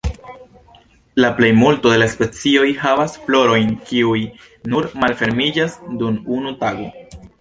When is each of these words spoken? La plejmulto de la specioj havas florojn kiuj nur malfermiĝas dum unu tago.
La 1.23 1.29
plejmulto 1.39 1.91
de 1.93 1.99
la 2.03 2.07
specioj 2.13 2.65
havas 2.85 3.13
florojn 3.27 3.75
kiuj 3.91 4.17
nur 4.73 4.89
malfermiĝas 5.05 5.77
dum 6.01 6.19
unu 6.39 6.57
tago. 6.65 6.91